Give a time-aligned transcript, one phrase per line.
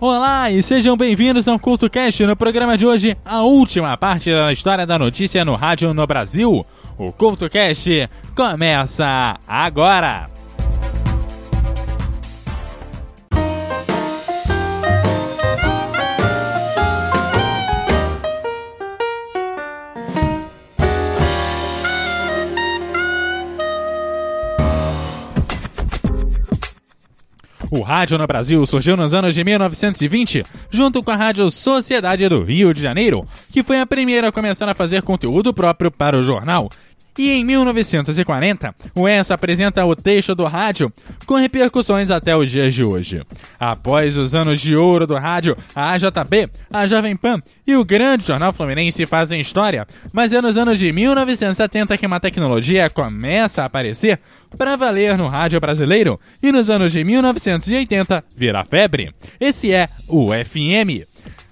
[0.00, 2.24] Olá e sejam bem-vindos ao CultoCast.
[2.24, 6.64] No programa de hoje, a última parte da história da notícia no rádio no Brasil.
[6.96, 10.37] O CultoCast começa agora!
[27.70, 32.42] O rádio no Brasil surgiu nos anos de 1920, junto com a Rádio Sociedade do
[32.42, 36.22] Rio de Janeiro, que foi a primeira a começar a fazer conteúdo próprio para o
[36.22, 36.70] jornal
[37.18, 40.88] e em 1940, o ESA apresenta o texto do rádio,
[41.26, 43.20] com repercussões até os dias de hoje.
[43.58, 48.24] Após os anos de ouro do rádio, a AJB, a Jovem Pan e o grande
[48.24, 53.66] jornal fluminense fazem história, mas é nos anos de 1970 que uma tecnologia começa a
[53.66, 54.20] aparecer
[54.56, 59.12] para valer no rádio brasileiro e nos anos de 1980 vira febre.
[59.40, 61.04] Esse é o FM.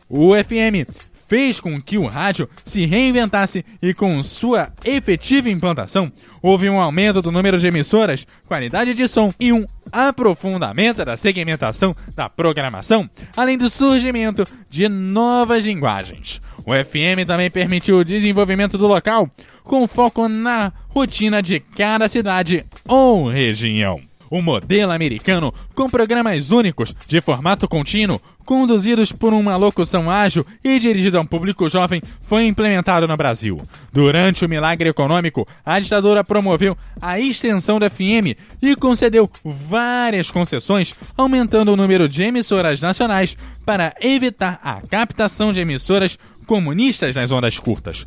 [0.09, 0.89] O FM
[1.27, 6.11] fez com que o rádio se reinventasse e, com sua efetiva implantação,
[6.43, 11.95] houve um aumento do número de emissoras, qualidade de som e um aprofundamento da segmentação
[12.15, 16.41] da programação, além do surgimento de novas linguagens.
[16.65, 19.29] O FM também permitiu o desenvolvimento do local,
[19.63, 24.01] com foco na rotina de cada cidade ou região.
[24.37, 30.79] O modelo americano, com programas únicos, de formato contínuo, conduzidos por uma locução ágil e
[30.79, 33.63] dirigido a um público jovem, foi implementado no Brasil.
[33.91, 40.95] Durante o milagre econômico, a ditadura promoveu a extensão da FM e concedeu várias concessões,
[41.17, 47.59] aumentando o número de emissoras nacionais para evitar a captação de emissoras comunistas nas ondas
[47.59, 48.07] curtas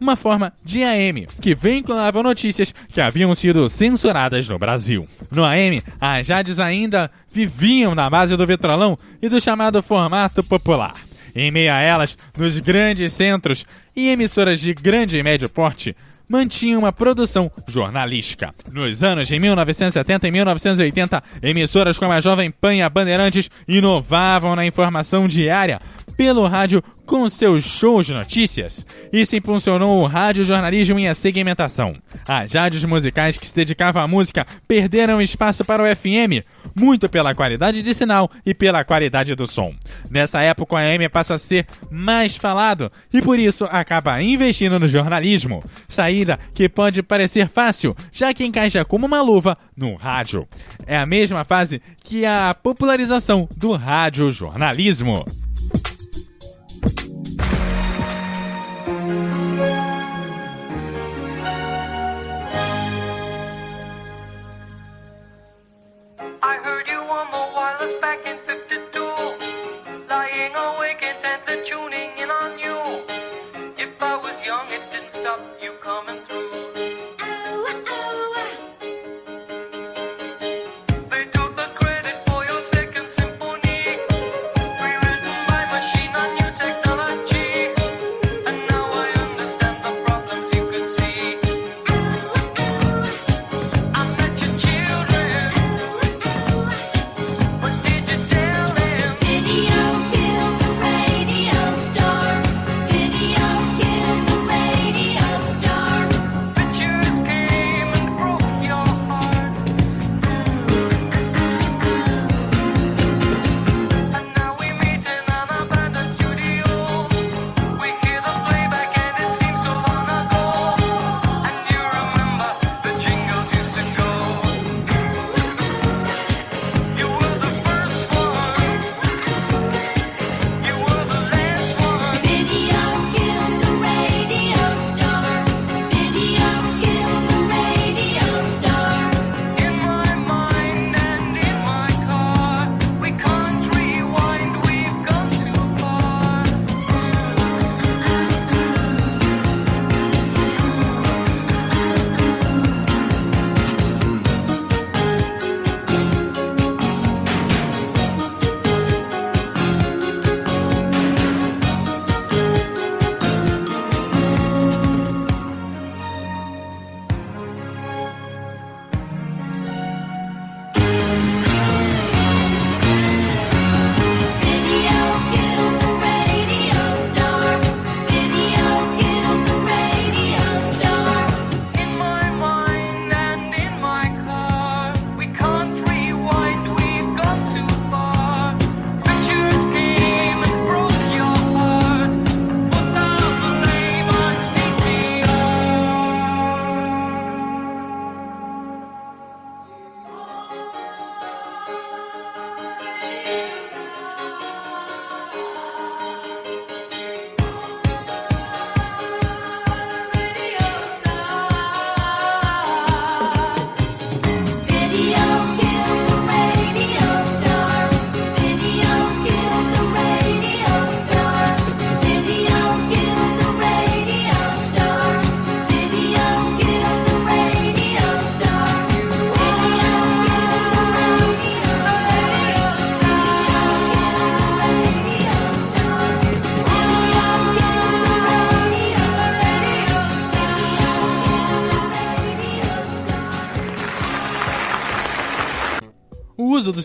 [0.00, 5.04] uma forma de AM, que vinculava notícias que haviam sido censuradas no Brasil.
[5.30, 10.92] No AM, as rádios ainda viviam na base do vitrolão e do chamado formato popular.
[11.34, 15.94] Em meio a elas, nos grandes centros e emissoras de grande e médio porte,
[16.28, 18.50] mantinham uma produção jornalística.
[18.72, 24.54] Nos anos de 1970 e 1980, emissoras como a Jovem Pan e a Bandeirantes inovavam
[24.54, 25.78] na informação diária
[26.18, 28.84] pelo rádio com seus shows de notícias.
[29.12, 31.94] Isso impulsionou o radiojornalismo e a segmentação.
[32.26, 37.36] As rádios musicais que se dedicavam à música perderam espaço para o FM, muito pela
[37.36, 39.72] qualidade de sinal e pela qualidade do som.
[40.10, 44.88] Nessa época, o AM passa a ser mais falado e por isso acaba investindo no
[44.88, 45.62] jornalismo.
[45.88, 50.48] Saída que pode parecer fácil, já que encaixa como uma luva no rádio.
[50.84, 55.24] É a mesma fase que a popularização do radiojornalismo.
[55.24, 55.47] uso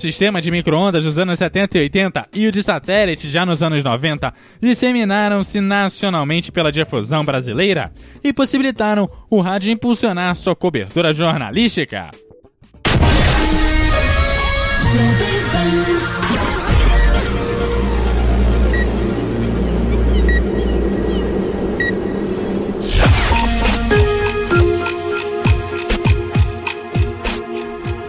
[0.04, 3.82] sistema de microondas dos anos 70 e 80 e o de satélite já nos anos
[3.82, 7.90] 90 disseminaram-se nacionalmente pela difusão brasileira
[8.22, 12.12] e possibilitaram o rádio impulsionar sua cobertura jornalística.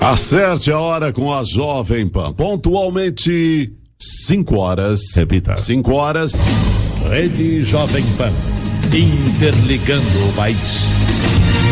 [0.05, 2.31] Acerte a hora com a Jovem Pan.
[2.35, 5.01] Pontualmente, 5 horas.
[5.15, 5.57] Repita.
[5.57, 6.35] 5 horas.
[7.09, 8.31] Rede Jovem Pan.
[8.93, 10.59] Interligando o país.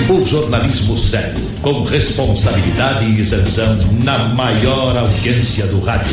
[0.09, 6.11] O jornalismo sério, com responsabilidade e isenção, na maior audiência do rádio.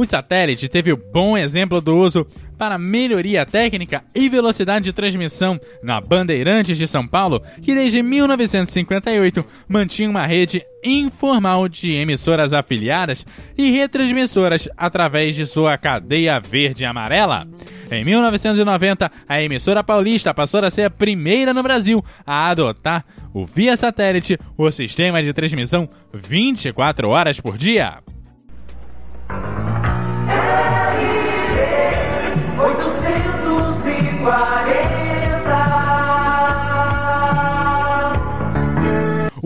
[0.00, 2.26] O satélite teve o bom exemplo do uso
[2.56, 9.44] para melhoria técnica e velocidade de transmissão na Bandeirantes de São Paulo, que desde 1958
[9.68, 13.26] mantinha uma rede informal de emissoras afiliadas
[13.58, 17.46] e retransmissoras através de sua cadeia verde e amarela.
[17.90, 23.04] Em 1990, a emissora paulista passou a ser a primeira no Brasil a adotar
[23.34, 27.98] o via satélite, o sistema de transmissão 24 horas por dia.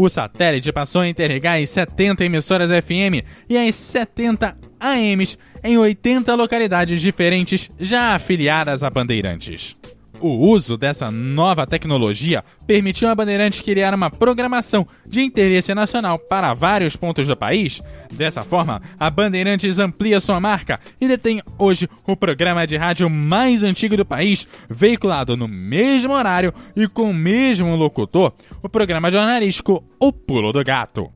[0.05, 6.35] O satélite passou a interligar as 70 emissoras FM e as 70 AMs em 80
[6.35, 9.75] localidades diferentes já afiliadas a Bandeirantes.
[10.21, 16.55] O uso dessa nova tecnologia permitiu a Bandeirantes criar uma programação de interesse nacional para
[16.55, 17.83] vários pontos do país.
[18.13, 23.63] Dessa forma, a Bandeirantes amplia sua marca e detém hoje o programa de rádio mais
[23.63, 28.33] antigo do país, veiculado no mesmo horário e com o mesmo locutor,
[28.63, 31.13] o programa jornalístico O Pulo do Gato.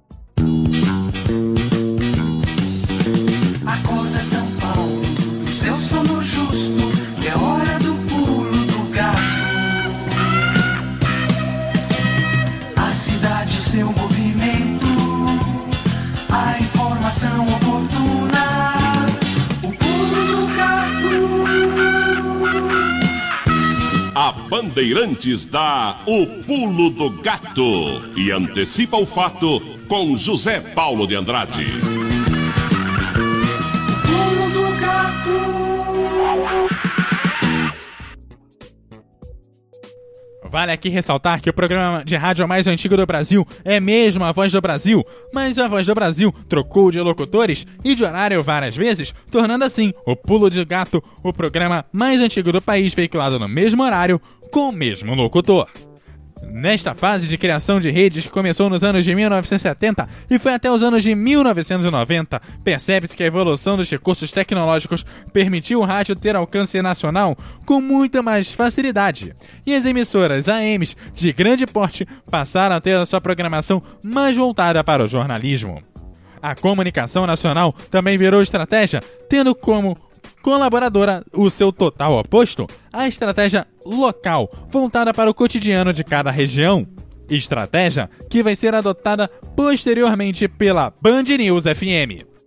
[24.33, 32.18] Bandeirantes dá o pulo do gato e antecipa o fato com José Paulo de Andrade.
[40.51, 44.33] Vale aqui ressaltar que o programa de rádio mais antigo do Brasil é mesmo a
[44.33, 45.03] Voz do Brasil,
[45.33, 49.93] mas a Voz do Brasil trocou de locutores e de horário várias vezes, tornando assim
[50.07, 54.71] o Pulo de Gato o programa mais antigo do país veiculado no mesmo horário com
[54.71, 55.69] o mesmo locutor.
[56.43, 60.71] Nesta fase de criação de redes que começou nos anos de 1970 e foi até
[60.71, 66.37] os anos de 1990, percebe-se que a evolução dos recursos tecnológicos permitiu o rádio ter
[66.37, 69.35] alcance nacional com muita mais facilidade.
[69.67, 74.83] E as emissoras AMs de grande porte passaram a ter a sua programação mais voltada
[74.83, 75.83] para o jornalismo.
[76.41, 79.99] A comunicação nacional também virou estratégia, tendo como
[80.43, 86.87] colaboradora o seu total oposto, a estratégia local, voltada para o cotidiano de cada região.
[87.29, 92.38] Estratégia que vai ser adotada posteriormente pela Band News FM.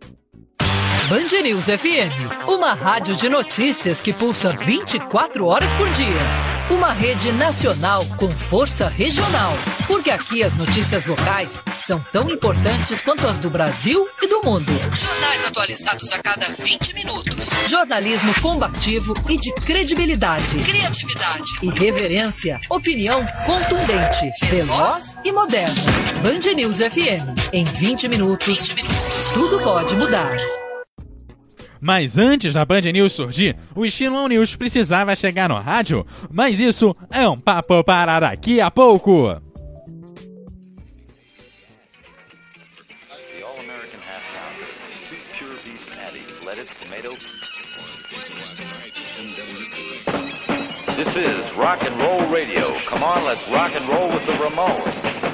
[1.12, 6.08] Band News FM, uma rádio de notícias que pulsa 24 horas por dia.
[6.70, 9.52] Uma rede nacional com força regional.
[9.88, 14.72] Porque aqui as notícias locais são tão importantes quanto as do Brasil e do mundo.
[14.96, 17.50] Jornais atualizados a cada 20 minutos.
[17.68, 20.64] Jornalismo combativo e de credibilidade.
[20.64, 21.52] Criatividade.
[21.62, 22.58] Irreverência.
[22.70, 24.32] Opinião contundente.
[24.44, 25.76] Veloz e moderna.
[26.24, 27.52] Band News FM.
[27.52, 29.32] Em 20 minutos, 20 minutos.
[29.34, 30.61] tudo pode mudar.
[31.82, 36.06] Mas antes da Band News surgir, o Estilo News precisava chegar no rádio.
[36.32, 39.42] Mas isso é um papo para daqui a pouco.
[50.96, 52.80] This is rock and roll radio.
[52.86, 55.31] Come on, let's rock and roll with the Ramones.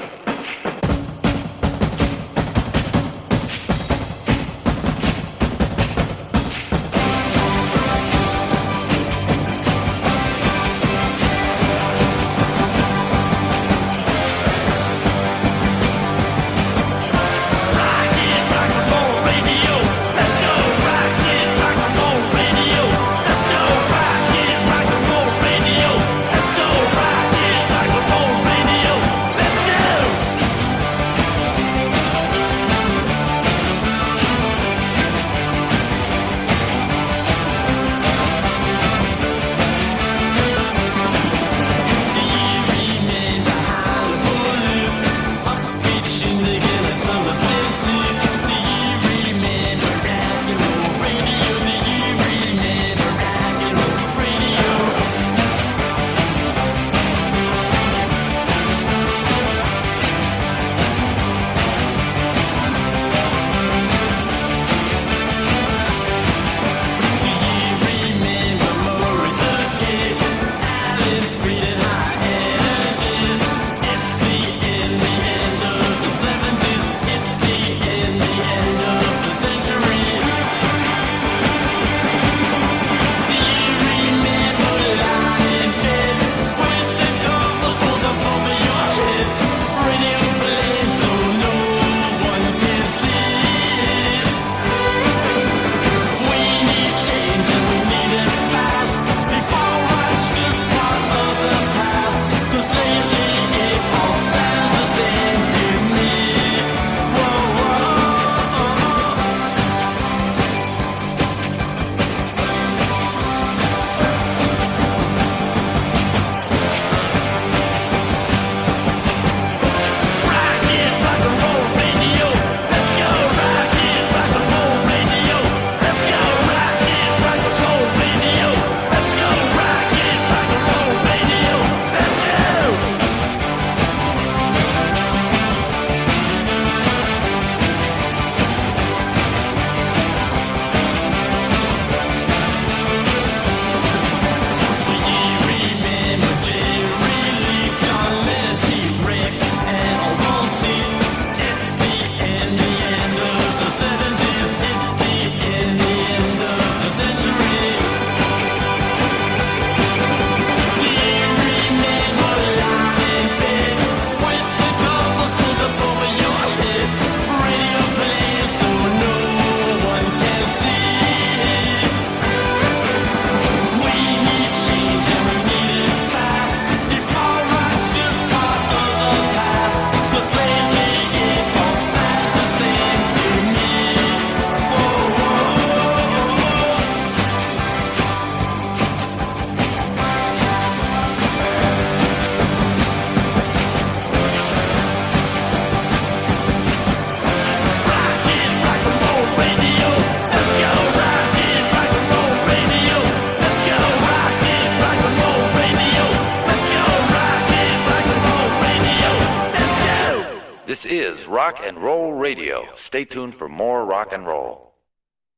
[211.18, 212.64] Is Rock and Roll Radio.
[212.86, 214.68] Stay tuned for more rock and roll.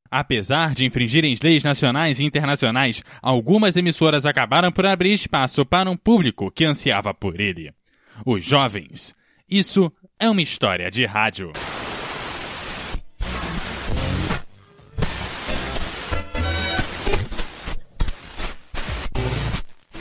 [0.09, 5.95] Apesar de infringirem leis nacionais e internacionais, algumas emissoras acabaram por abrir espaço para um
[5.95, 7.71] público que ansiava por ele.
[8.25, 9.15] Os jovens.
[9.49, 11.51] Isso é uma história de rádio.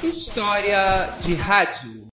[0.03, 2.10] História de rádio.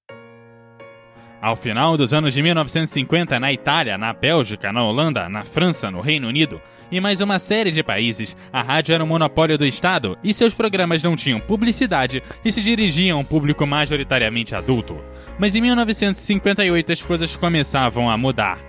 [1.48, 6.02] Ao final dos anos de 1950, na Itália, na Bélgica, na Holanda, na França, no
[6.02, 6.62] Reino Unido
[6.92, 10.54] e mais uma série de países, a rádio era um monopólio do Estado e seus
[10.54, 15.02] programas não tinham publicidade e se dirigiam a um público majoritariamente adulto.
[15.40, 18.60] Mas em 1958 as coisas começavam a mudar.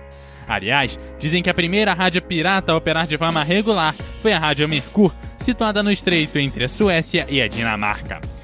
[0.47, 4.69] Aliás, dizem que a primeira rádio pirata a operar de forma regular foi a Rádio
[4.69, 8.38] Mercur, situada no estreito entre a Suécia e a Dinamarca.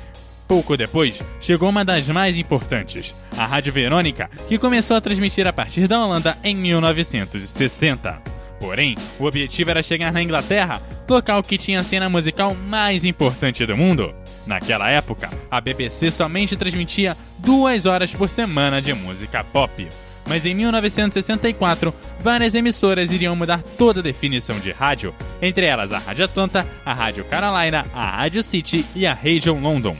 [0.47, 5.53] Pouco depois, chegou uma das mais importantes, a Rádio Verônica, que começou a transmitir a
[5.53, 8.21] partir da Holanda em 1960.
[8.59, 13.65] Porém, o objetivo era chegar na Inglaterra, local que tinha a cena musical mais importante
[13.65, 14.13] do mundo.
[14.45, 19.87] Naquela época, a BBC somente transmitia duas horas por semana de música pop.
[20.27, 25.99] Mas em 1964, várias emissoras iriam mudar toda a definição de rádio, entre elas a
[25.99, 29.95] Rádio Atlanta, a Rádio Carolina, a Rádio City e a Radio London.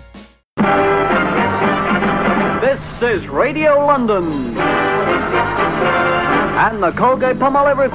[3.00, 4.58] This is Radio London.
[6.58, 7.92] And the Colgate Palmolive.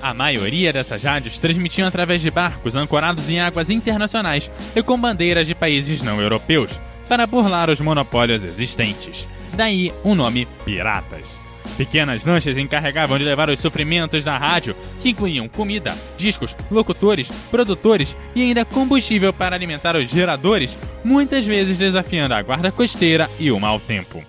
[0.00, 5.46] A maioria dessas rádios transmitiam através de barcos ancorados em águas internacionais e com bandeiras
[5.46, 9.28] de países não europeus, para burlar os monopólios existentes.
[9.52, 11.47] Daí o nome Piratas.
[11.78, 18.16] Pequenas lanchas encarregavam de levar os sofrimentos da rádio, que incluíam comida, discos, locutores, produtores
[18.34, 23.60] e ainda combustível para alimentar os geradores, muitas vezes desafiando a guarda costeira e o
[23.60, 24.24] mau tempo.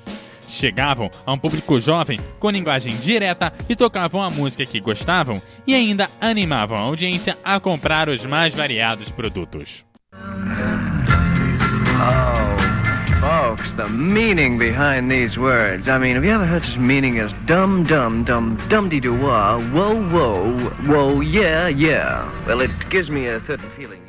[0.48, 5.74] Chegavam a um público jovem com linguagem direta e tocavam a música que gostavam e
[5.74, 9.89] ainda animavam a audiência a comprar os mais variados produtos.
[13.80, 15.88] The meaning behind these words.
[15.88, 19.16] I mean, have you ever heard such meaning as dum dum dum dum dee doo
[19.16, 22.30] wah, whoa whoa, whoa yeah yeah?
[22.46, 24.00] Well, it gives me a certain feeling.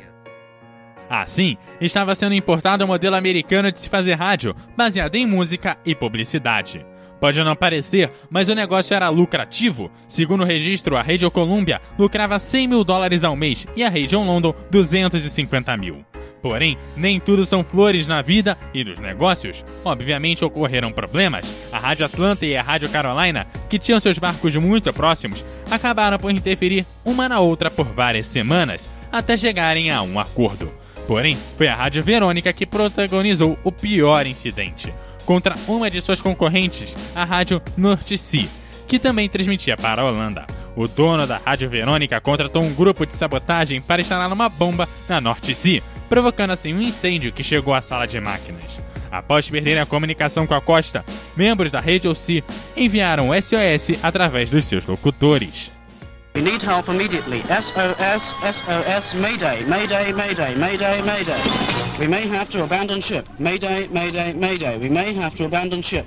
[1.09, 5.93] Assim, estava sendo importado um modelo americano de se fazer rádio, baseado em música e
[5.93, 6.85] publicidade.
[7.19, 9.91] Pode não parecer, mas o negócio era lucrativo.
[10.07, 14.21] Segundo o registro, a Radio Columbia lucrava 100 mil dólares ao mês e a Radio
[14.21, 16.05] London 250 mil.
[16.41, 19.63] Porém, nem tudo são flores na vida e nos negócios.
[19.85, 21.55] Obviamente ocorreram problemas.
[21.71, 26.31] A Rádio Atlanta e a Rádio Carolina, que tinham seus barcos muito próximos, acabaram por
[26.31, 30.71] interferir uma na outra por várias semanas, até chegarem a um acordo.
[31.07, 34.93] Porém, foi a Rádio Verônica que protagonizou o pior incidente,
[35.25, 38.47] contra uma de suas concorrentes, a Rádio North Sea,
[38.87, 40.45] que também transmitia para a Holanda.
[40.75, 45.19] O dono da Rádio Verônica contratou um grupo de sabotagem para instalar uma bomba na
[45.19, 48.81] North Sea, provocando assim um incêndio que chegou à sala de máquinas.
[49.09, 51.05] Após perderem a comunicação com a costa,
[51.37, 52.43] membros da Radio Sea
[52.75, 55.71] enviaram o SOS através dos seus locutores.
[56.35, 57.41] We need help immediately.
[57.43, 61.43] SOS, SOS, Mayday, Mayday, Mayday, Mayday, Mayday.
[61.97, 63.25] We may have to abandon ship.
[63.39, 64.77] Mayday, Mayday, Mayday.
[64.79, 66.05] We may have to abandon ship.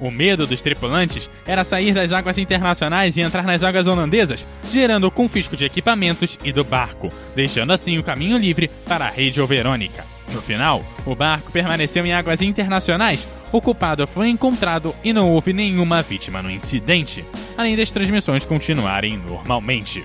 [0.00, 5.06] O medo dos tripulantes era sair das águas internacionais e entrar nas águas holandesas, gerando
[5.06, 9.46] o confisco de equipamentos e do barco, deixando assim o caminho livre para a Radio
[9.46, 10.04] Verônica.
[10.32, 15.52] No final, o barco permaneceu em águas internacionais, o culpado foi encontrado e não houve
[15.52, 17.24] nenhuma vítima no incidente,
[17.56, 20.04] além das transmissões continuarem normalmente.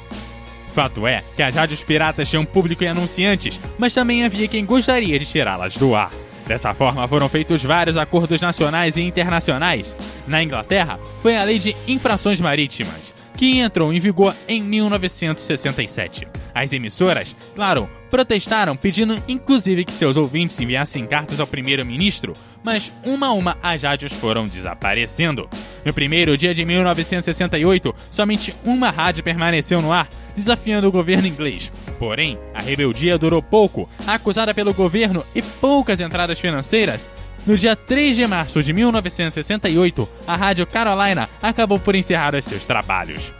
[0.73, 5.17] Fato é que as rádios piratas tinham público e anunciantes, mas também havia quem gostaria
[5.17, 6.11] de tirá-las do ar.
[6.49, 9.95] Dessa forma, foram feitos vários acordos nacionais e internacionais.
[10.25, 16.27] Na Inglaterra, foi a Lei de Infrações Marítimas, que entrou em vigor em 1967.
[16.51, 23.27] As emissoras, claro, protestaram pedindo inclusive que seus ouvintes enviassem cartas ao primeiro-ministro, mas uma
[23.27, 25.49] a uma as rádios foram desaparecendo.
[25.85, 31.71] No primeiro dia de 1968, somente uma rádio permaneceu no ar, desafiando o governo inglês.
[31.97, 37.09] Porém, a rebeldia durou pouco, acusada pelo governo e poucas entradas financeiras.
[37.45, 42.65] No dia 3 de março de 1968, a Rádio Carolina acabou por encerrar os seus
[42.65, 43.38] trabalhos.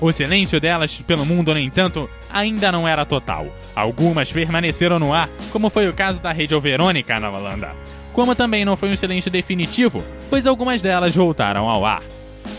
[0.00, 3.46] O silêncio delas pelo mundo, no entanto, ainda não era total.
[3.74, 7.74] Algumas permaneceram no ar, como foi o caso da Rede Verônica na Holanda.
[8.12, 12.02] Como também não foi um silêncio definitivo, pois algumas delas voltaram ao ar.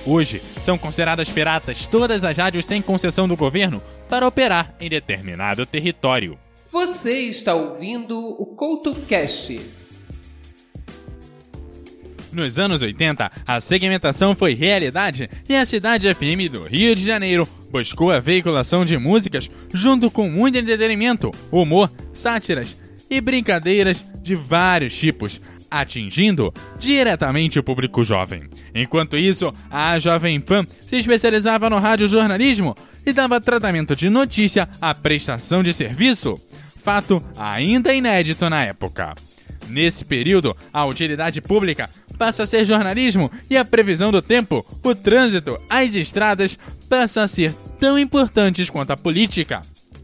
[0.05, 5.65] Hoje, são consideradas piratas todas as rádios sem concessão do governo para operar em determinado
[5.65, 6.37] território.
[6.71, 9.86] Você está ouvindo o CoutoCast.
[12.37, 17.49] Nos anos 80, a segmentação foi realidade e a Cidade FM do Rio de Janeiro
[17.71, 22.77] buscou a veiculação de músicas junto com muito entretenimento, humor, sátiras
[23.09, 28.43] e brincadeiras de vários tipos, atingindo diretamente o público jovem.
[28.71, 34.93] Enquanto isso, a Jovem Pan se especializava no radiojornalismo e dava tratamento de notícia à
[34.93, 36.37] prestação de serviço,
[36.83, 39.15] fato ainda inédito na época.
[39.69, 44.95] Nesse período, a utilidade pública passa a ser jornalismo e a previsão do tempo, o
[44.95, 46.57] trânsito, as estradas
[46.89, 49.61] passam a ser tão importantes quanto a política.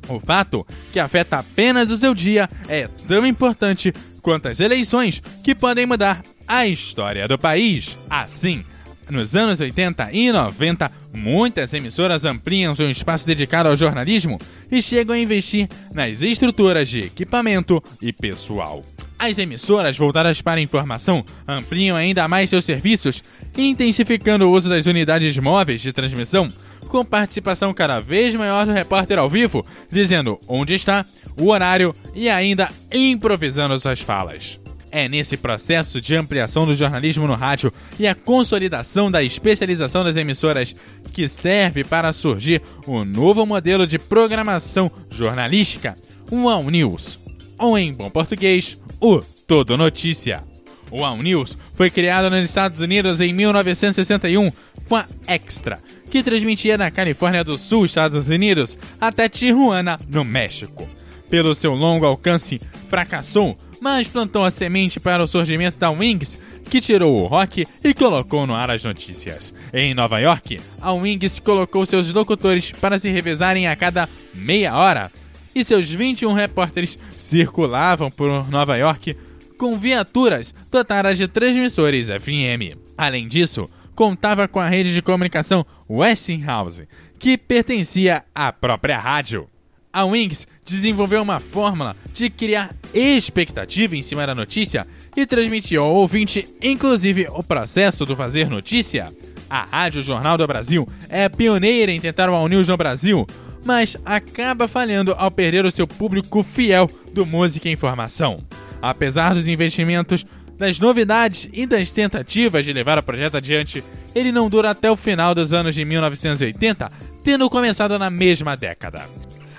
[0.07, 5.55] O fato que afeta apenas o seu dia é tão importante quanto as eleições que
[5.55, 7.97] podem mudar a história do país.
[8.09, 8.63] Assim,
[9.09, 14.39] nos anos 80 e 90, muitas emissoras ampliam seu espaço dedicado ao jornalismo
[14.71, 18.83] e chegam a investir nas estruturas de equipamento e pessoal.
[19.17, 23.23] As emissoras voltadas para a informação ampliam ainda mais seus serviços,
[23.57, 26.47] intensificando o uso das unidades móveis de transmissão,
[26.89, 31.05] com participação cada vez maior do repórter ao vivo, dizendo onde está,
[31.37, 34.62] o horário e ainda improvisando suas falas.
[34.95, 40.17] É nesse processo de ampliação do jornalismo no rádio e a consolidação da especialização das
[40.17, 40.75] emissoras
[41.11, 45.95] que serve para surgir o novo modelo de programação jornalística,
[46.29, 47.17] o All News,
[47.57, 50.43] ou em bom português, o Todo Notícia.
[50.91, 54.51] O All News foi criado nos Estados Unidos em 1961
[54.87, 55.79] com a Extra,
[56.11, 60.87] que transmitia da Califórnia do Sul, Estados Unidos, até Tijuana, no México.
[61.33, 66.37] Pelo seu longo alcance, fracassou, mas plantou a semente para o surgimento da Wings,
[66.69, 69.51] que tirou o rock e colocou no ar as notícias.
[69.73, 75.11] Em Nova York, a Wings colocou seus locutores para se revezarem a cada meia hora,
[75.55, 79.17] e seus 21 repórteres circulavam por Nova York
[79.57, 82.77] com viaturas dotadas de transmissores FM.
[82.95, 89.49] Além disso, contava com a rede de comunicação Westinghouse, que pertencia à própria rádio.
[89.93, 95.93] A Wings desenvolveu uma fórmula de criar expectativa em cima da notícia e transmitir ao
[95.93, 99.13] ouvinte, inclusive, o processo do fazer notícia.
[99.47, 103.27] A Rádio Jornal do Brasil é pioneira em tentar o All News no Brasil,
[103.63, 108.39] mas acaba falhando ao perder o seu público fiel do Música e Informação.
[108.81, 110.25] Apesar dos investimentos,
[110.57, 113.83] das novidades e das tentativas de levar o projeto adiante,
[114.15, 116.91] ele não dura até o final dos anos de 1980,
[117.23, 119.07] tendo começado na mesma década.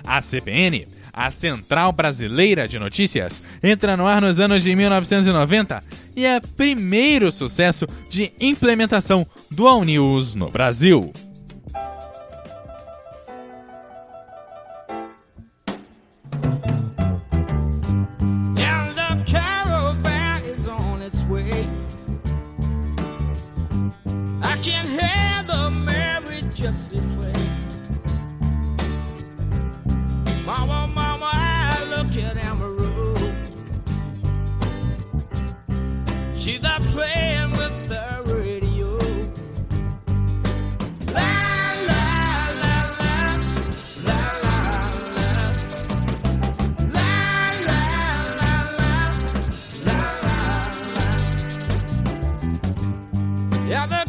[0.05, 5.83] A CBN, a Central Brasileira de Notícias, entra no ar nos anos de 1990
[6.15, 11.11] e é primeiro sucesso de implementação do All News no Brasil.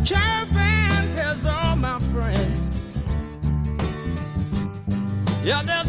[0.07, 2.61] Caravan has all my friends.
[5.45, 5.85] Yeah, they'll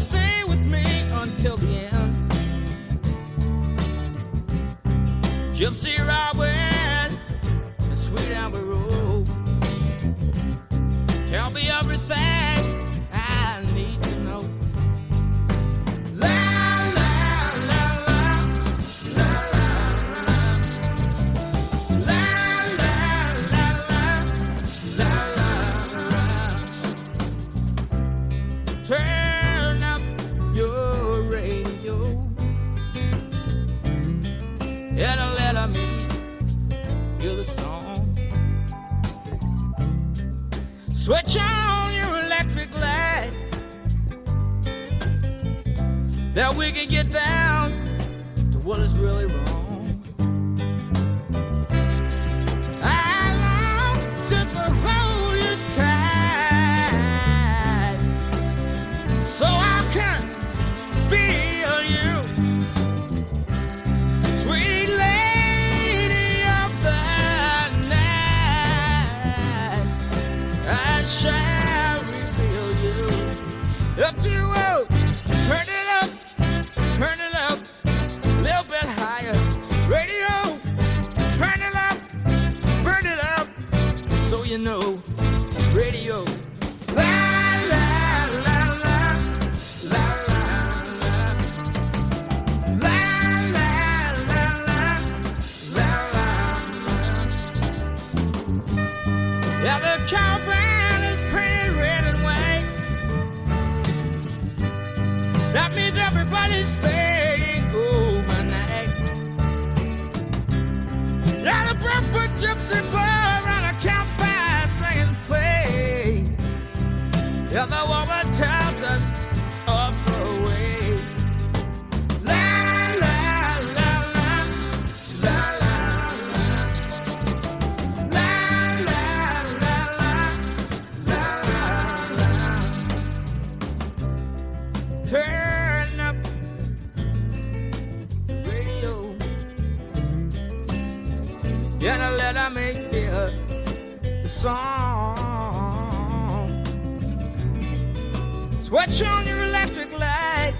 [148.78, 150.54] Switch on your electric light.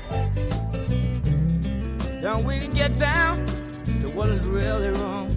[2.20, 3.46] Then we can get down
[4.00, 5.28] to what is really wrong.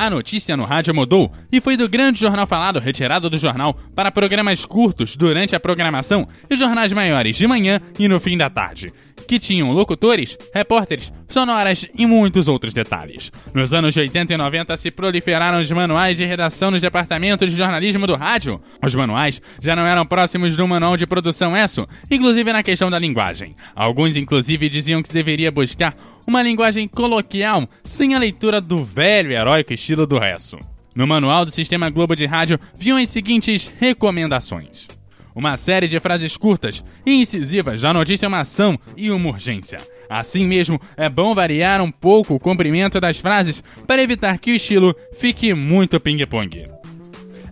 [0.00, 4.10] A notícia no rádio mudou e foi do grande jornal falado retirado do jornal para
[4.10, 8.94] programas curtos durante a programação e jornais maiores de manhã e no fim da tarde,
[9.28, 13.32] que tinham locutores, repórteres, sonoras e muitos outros detalhes.
[13.54, 18.06] Nos anos 80 e 90 se proliferaram os manuais de redação nos departamentos de jornalismo
[18.06, 18.60] do rádio.
[18.84, 22.98] Os manuais já não eram próximos do manual de produção ESSO, inclusive na questão da
[22.98, 23.54] linguagem.
[23.74, 25.94] Alguns inclusive diziam que se deveria buscar
[26.26, 30.58] uma linguagem coloquial, sem a leitura do velho heróico estilo do resto.
[30.94, 34.88] No manual do Sistema Globo de Rádio viam as seguintes recomendações.
[35.34, 39.78] Uma série de frases curtas e incisivas da notícia uma ação e uma urgência.
[40.10, 44.56] Assim mesmo, é bom variar um pouco o comprimento das frases para evitar que o
[44.56, 46.68] estilo fique muito ping-pong.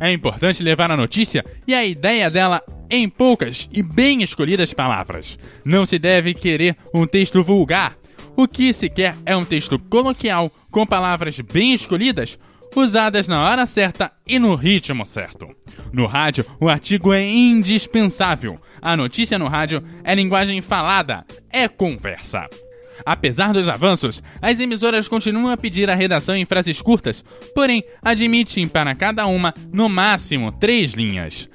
[0.01, 5.39] É importante levar a notícia e a ideia dela em poucas e bem escolhidas palavras.
[5.65, 7.97] Não se deve querer um texto vulgar.
[8.37, 12.39] O que se quer é um texto coloquial, com palavras bem escolhidas,
[12.75, 15.47] usadas na hora certa e no ritmo certo.
[15.93, 18.61] No rádio, o artigo é indispensável.
[18.81, 22.49] A notícia no rádio é linguagem falada, é conversa.
[23.05, 28.67] Apesar dos avanços, as emissoras continuam a pedir a redação em frases curtas, porém admitem
[28.69, 31.49] para cada uma, no máximo, três linhas.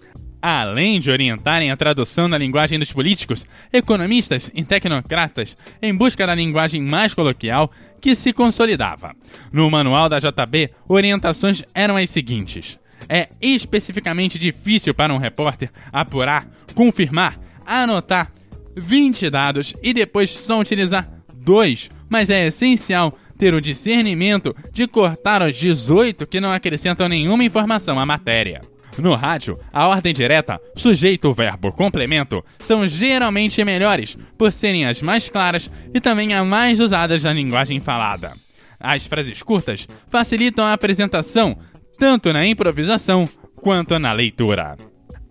[0.45, 6.35] Além de orientarem a tradução da linguagem dos políticos, economistas e tecnocratas em busca da
[6.35, 9.15] linguagem mais coloquial que se consolidava.
[9.53, 12.77] No manual da JB, orientações eram as seguintes:
[13.07, 18.29] é especificamente difícil para um repórter apurar, confirmar, anotar
[18.75, 25.41] 20 dados e depois só utilizar dois, mas é essencial ter o discernimento de cortar
[25.41, 28.72] os 18 que não acrescentam nenhuma informação à matéria.
[28.97, 35.29] No rádio, a ordem direta, sujeito, verbo, complemento são geralmente melhores, por serem as mais
[35.29, 38.33] claras e também as mais usadas na linguagem falada.
[38.79, 41.57] As frases curtas facilitam a apresentação,
[41.97, 43.25] tanto na improvisação
[43.55, 44.77] quanto na leitura.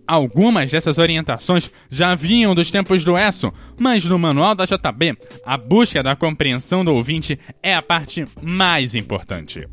[0.05, 5.57] Algumas dessas orientações já vinham dos tempos do ESSO, mas no manual da JB, a
[5.57, 9.65] busca da compreensão do ouvinte é a parte mais importante.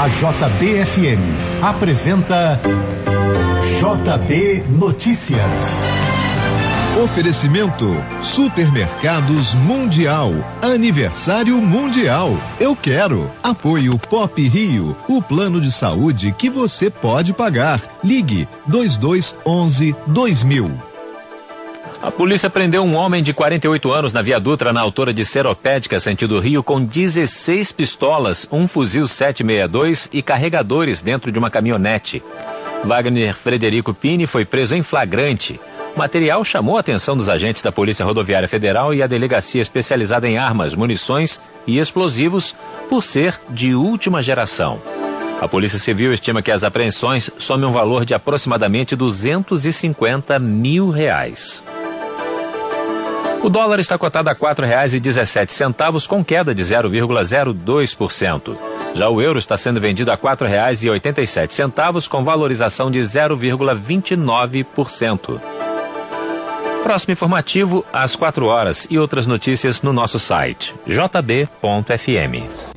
[0.00, 1.20] A JBFM
[1.60, 2.60] apresenta
[3.80, 5.42] JB Notícias.
[7.02, 7.84] Oferecimento
[8.22, 10.30] Supermercados Mundial.
[10.62, 12.30] Aniversário Mundial.
[12.60, 13.28] Eu quero.
[13.42, 14.96] Apoio Pop Rio.
[15.08, 17.82] O plano de saúde que você pode pagar.
[18.04, 20.87] Ligue 2211 2000.
[22.00, 25.98] A polícia prendeu um homem de 48 anos na Via Dutra, na altura de Seropédica,
[25.98, 32.22] sentido Rio, com 16 pistolas, um fuzil 762 e carregadores dentro de uma caminhonete.
[32.84, 35.60] Wagner Frederico Pini foi preso em flagrante.
[35.96, 40.28] O material chamou a atenção dos agentes da Polícia Rodoviária Federal e a delegacia especializada
[40.28, 42.54] em armas, munições e explosivos
[42.88, 44.80] por ser de última geração.
[45.40, 51.62] A Polícia Civil estima que as apreensões somem um valor de aproximadamente 250 mil reais.
[53.42, 58.56] O dólar está cotado a R$ 4,17, com queda de 0,02%.
[58.94, 65.40] Já o euro está sendo vendido a R$ 4,87, com valorização de 0,29%.
[66.82, 72.67] Próximo informativo, às 4 horas, e outras notícias no nosso site jb.fm.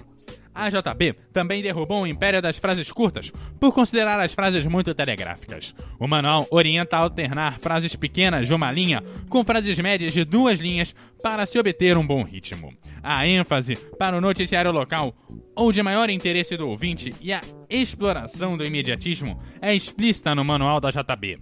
[0.53, 5.73] A JB também derrubou o império das frases curtas, por considerar as frases muito telegráficas.
[5.99, 10.59] O manual orienta a alternar frases pequenas de uma linha com frases médias de duas
[10.59, 12.73] linhas para se obter um bom ritmo.
[13.01, 15.15] A ênfase para o noticiário local
[15.55, 20.79] ou de maior interesse do ouvinte e a exploração do imediatismo é explícita no manual
[20.79, 21.37] da JB,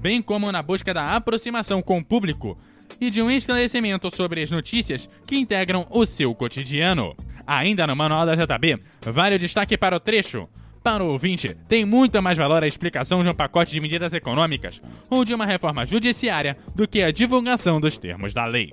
[0.00, 2.58] bem como na busca da aproximação com o público
[3.00, 7.14] e de um esclarecimento sobre as notícias que integram o seu cotidiano.
[7.46, 10.48] Ainda no manual da JB, vale o destaque para o trecho.
[10.82, 14.82] Para o ouvinte, tem muito mais valor a explicação de um pacote de medidas econômicas
[15.08, 18.68] ou de uma reforma judiciária do que a divulgação dos termos da lei.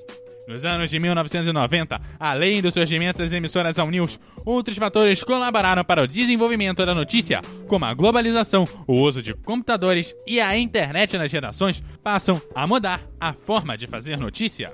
[0.48, 6.04] Nos anos de 1990, além do surgimento das emissoras All News, outros fatores colaboraram para
[6.04, 11.32] o desenvolvimento da notícia, como a globalização, o uso de computadores e a internet nas
[11.32, 14.68] redações, passam a mudar a forma de fazer notícia.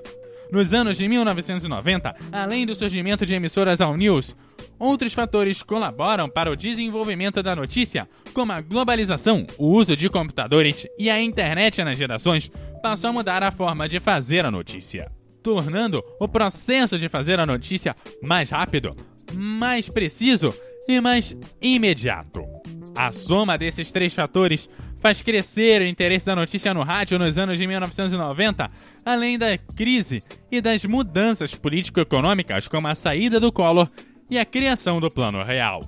[0.50, 4.34] Nos anos de 1990, além do surgimento de emissoras All News,
[4.78, 10.86] outros fatores colaboram para o desenvolvimento da notícia, como a globalização, o uso de computadores
[10.98, 12.50] e a internet nas gerações,
[12.82, 17.46] passou a mudar a forma de fazer a notícia, tornando o processo de fazer a
[17.46, 18.96] notícia mais rápido,
[19.34, 20.48] mais preciso
[20.88, 22.57] e mais imediato.
[22.98, 27.56] A soma desses três fatores faz crescer o interesse da notícia no rádio nos anos
[27.56, 28.68] de 1990,
[29.06, 33.88] além da crise e das mudanças político-econômicas, como a saída do Collor
[34.28, 35.80] e a criação do Plano Real.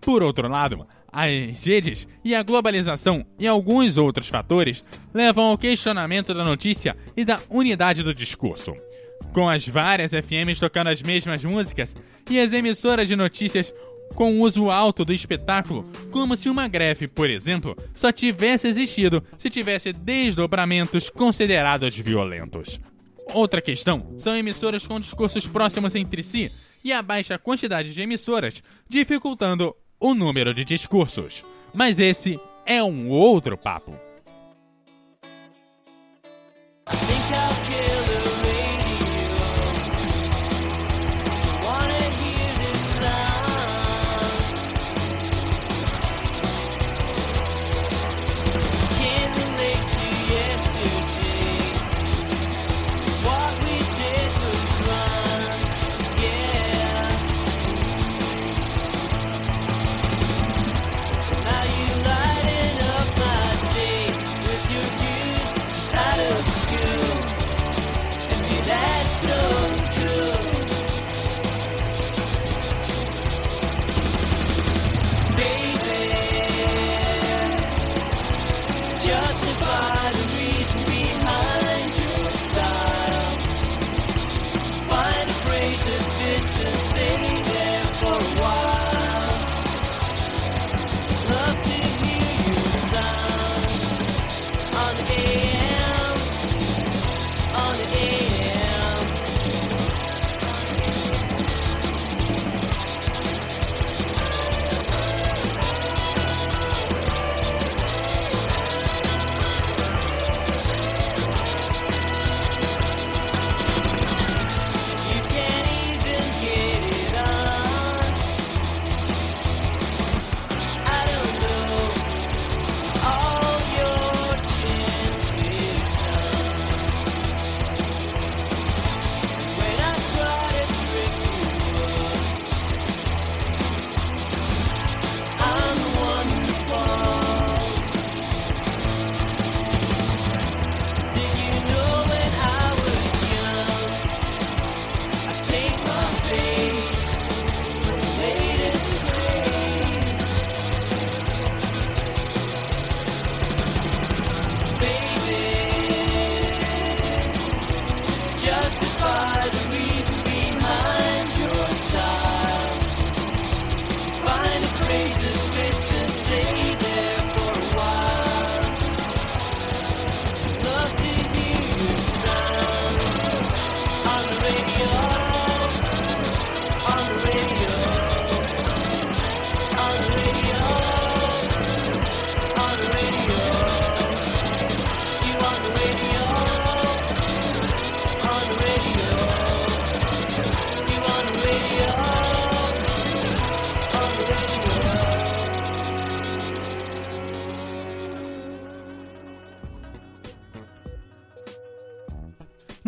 [0.00, 4.82] Por outro lado, as redes e a globalização e alguns outros fatores
[5.14, 8.74] levam ao questionamento da notícia e da unidade do discurso.
[9.32, 11.94] Com as várias FMs tocando as mesmas músicas
[12.28, 13.72] e as emissoras de notícias
[14.18, 19.22] com o uso alto do espetáculo, como se uma greve, por exemplo, só tivesse existido
[19.38, 22.80] se tivesse desdobramentos considerados violentos.
[23.32, 26.50] Outra questão são emissoras com discursos próximos entre si
[26.82, 31.44] e a baixa quantidade de emissoras, dificultando o número de discursos.
[31.72, 34.07] Mas esse é um outro papo.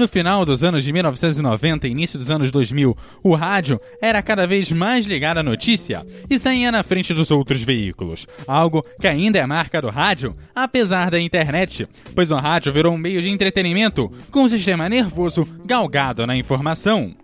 [0.00, 4.46] No final dos anos de 1990 e início dos anos 2000, o rádio era cada
[4.46, 9.38] vez mais ligado à notícia e saía na frente dos outros veículos, algo que ainda
[9.38, 14.10] é marca do rádio, apesar da internet, pois o rádio virou um meio de entretenimento
[14.30, 17.14] com um sistema nervoso galgado na informação.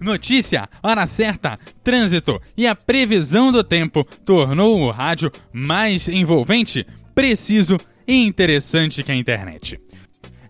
[0.00, 7.76] Notícia, hora certa, trânsito e a previsão do tempo tornou o rádio mais envolvente, preciso
[8.04, 9.80] e interessante que a internet.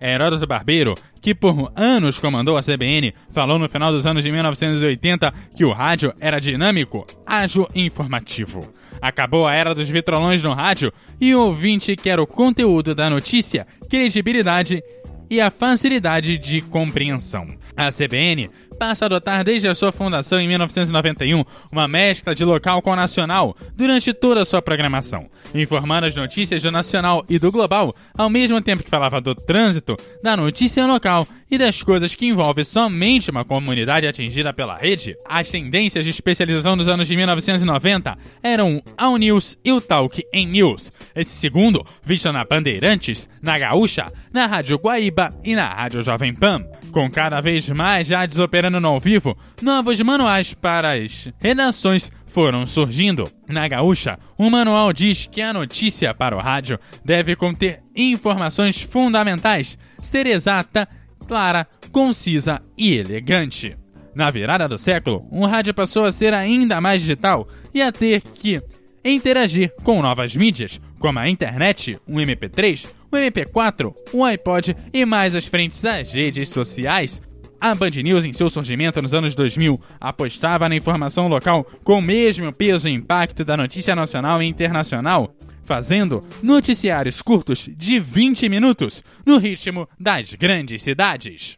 [0.00, 5.32] Heródoto Barbeiro, que por anos comandou a CBN, falou no final dos anos de 1980
[5.54, 8.72] que o rádio era dinâmico, ágil e informativo.
[9.00, 13.66] Acabou a era dos vitrolões no rádio e o ouvinte quer o conteúdo da notícia,
[13.90, 14.82] credibilidade
[15.30, 17.46] e a facilidade de compreensão.
[17.76, 22.82] A CBN passa a adotar desde a sua fundação em 1991 uma mescla de local
[22.82, 27.94] com nacional durante toda a sua programação, informando as notícias do nacional e do global,
[28.16, 32.64] ao mesmo tempo que falava do trânsito, da notícia local e das coisas que envolvem
[32.64, 35.16] somente uma comunidade atingida pela rede.
[35.26, 40.46] As tendências de especialização dos anos de 1990 eram All News e o Talk em
[40.46, 40.92] News.
[41.14, 46.64] Esse segundo, visto na Bandeirantes, na Gaúcha, na Rádio Guaíba e na Rádio Jovem Pan.
[46.96, 52.64] Com cada vez mais já desoperando no ao vivo, novos manuais para as redações foram
[52.66, 53.30] surgindo.
[53.46, 59.76] Na Gaúcha, o manual diz que a notícia para o rádio deve conter informações fundamentais,
[59.98, 60.88] ser exata,
[61.28, 63.76] clara, concisa e elegante.
[64.14, 68.22] Na virada do século, o rádio passou a ser ainda mais digital e a ter
[68.22, 68.58] que
[69.04, 75.36] interagir com novas mídias, como a internet, o MP3, o MP4, o iPod e mais
[75.36, 77.22] as frentes das redes sociais.
[77.60, 82.02] A Band News, em seu surgimento nos anos 2000, apostava na informação local com o
[82.02, 85.32] mesmo peso e impacto da notícia nacional e internacional,
[85.64, 91.56] fazendo noticiários curtos de 20 minutos, no ritmo das grandes cidades.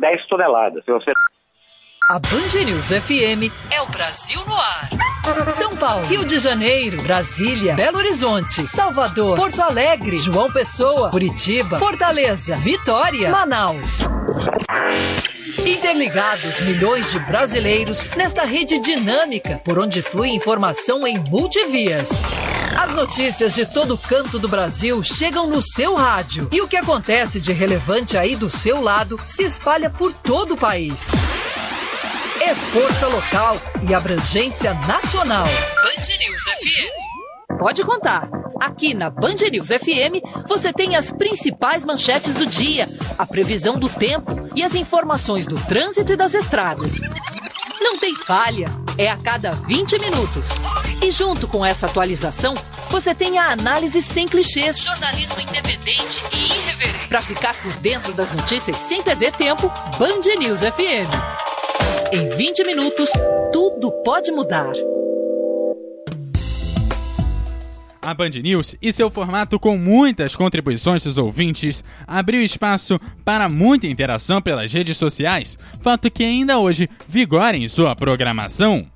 [0.00, 0.84] 10 toneladas.
[0.84, 1.10] Se você
[2.08, 4.90] a Band News FM é o Brasil no ar.
[5.48, 12.56] São Paulo, Rio de Janeiro, Brasília, Belo Horizonte, Salvador, Porto Alegre, João Pessoa, Curitiba, Fortaleza,
[12.56, 14.00] Vitória, Manaus.
[15.64, 22.10] Interligados milhões de brasileiros nesta rede dinâmica por onde flui informação em multivias.
[22.76, 27.40] As notícias de todo canto do Brasil chegam no seu rádio e o que acontece
[27.40, 31.12] de relevante aí do seu lado se espalha por todo o país
[32.44, 33.56] é força local
[33.88, 35.46] e abrangência nacional.
[35.46, 37.58] Band News FM.
[37.58, 38.28] Pode contar.
[38.60, 42.86] Aqui na Band News FM você tem as principais manchetes do dia,
[43.18, 47.00] a previsão do tempo e as informações do trânsito e das estradas.
[47.80, 48.66] Não tem falha,
[48.98, 50.50] é a cada 20 minutos.
[51.02, 52.52] E junto com essa atualização,
[52.90, 57.08] você tem a análise sem clichês, jornalismo independente e irreverente.
[57.08, 61.43] Para ficar por dentro das notícias sem perder tempo, Band News FM.
[62.14, 63.10] Em 20 minutos,
[63.52, 64.72] tudo pode mudar.
[68.00, 73.88] A Band News e seu formato com muitas contribuições dos ouvintes abriu espaço para muita
[73.88, 78.93] interação pelas redes sociais, fato que ainda hoje vigora em sua programação.